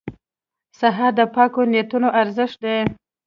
[0.79, 2.77] سهار د پاکو نیتونو ارزښت دی.